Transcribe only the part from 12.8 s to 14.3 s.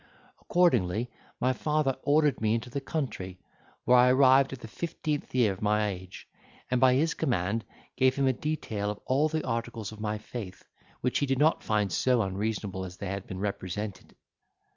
as they had been represented.